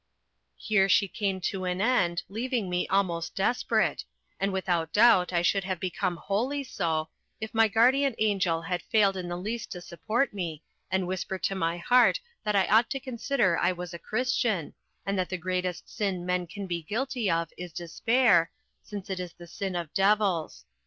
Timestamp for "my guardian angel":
7.53-8.63